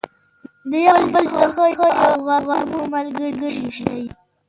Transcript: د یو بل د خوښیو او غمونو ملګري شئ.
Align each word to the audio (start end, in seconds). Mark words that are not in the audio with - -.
د 0.69 0.71
یو 0.87 0.99
بل 1.13 1.25
د 1.33 1.35
خوښیو 1.53 1.89
او 2.05 2.11
غمونو 2.25 2.79
ملګري 2.93 3.65
شئ. 3.79 4.03